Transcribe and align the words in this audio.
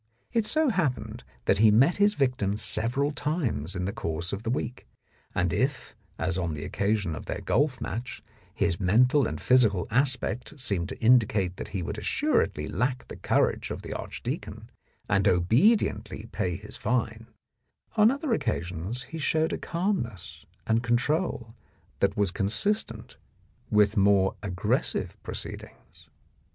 It 0.33 0.47
so 0.47 0.69
happened 0.69 1.23
that 1.45 1.59
he 1.59 1.69
met 1.69 1.97
his 1.97 2.15
victim 2.15 2.57
several 2.57 3.11
times 3.11 3.75
in 3.75 3.85
the 3.85 3.93
course 3.93 4.33
of 4.33 4.41
the 4.41 4.49
week, 4.49 4.87
and 5.35 5.53
if, 5.53 5.95
as 6.17 6.39
on 6.39 6.55
the 6.55 6.65
occasion 6.65 7.15
of 7.15 7.27
their 7.27 7.41
golf 7.41 7.79
match, 7.79 8.23
his 8.51 8.79
mental 8.79 9.27
and 9.27 9.39
physical 9.39 9.85
aspect 9.91 10.59
seemed 10.59 10.89
to 10.89 10.97
indicate 10.97 11.57
that 11.57 11.67
he 11.67 11.83
would 11.83 11.99
assuredly 11.99 12.67
lack 12.67 13.09
the 13.09 13.15
courage 13.15 13.69
of 13.69 13.83
the 13.83 13.93
archdeacon 13.93 14.71
and 15.07 15.27
obediently 15.27 16.25
pay 16.31 16.55
his 16.55 16.77
fine, 16.77 17.27
on 17.95 18.09
other 18.09 18.33
occasions 18.33 19.03
he 19.03 19.19
showed 19.19 19.53
a 19.53 19.57
calmness 19.59 20.47
and 20.65 20.81
control 20.81 21.53
that 21.99 22.17
was 22.17 22.31
consistent 22.31 23.17
with 23.69 23.95
more 23.97 24.35
aggressive 24.41 25.11
48 25.11 25.11
The 25.11 25.11
Blackmailer 25.11 25.13
of 25.13 25.59
Park 25.59 25.63
Lane 25.67 25.77
proceedings. 25.77 26.09